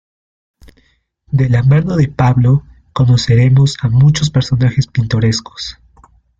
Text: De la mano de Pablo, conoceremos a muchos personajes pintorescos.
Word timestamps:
De 1.27 1.47
la 1.47 1.61
mano 1.61 1.95
de 1.95 2.07
Pablo, 2.07 2.63
conoceremos 2.91 3.77
a 3.83 3.89
muchos 3.89 4.31
personajes 4.31 4.87
pintorescos. 4.87 5.77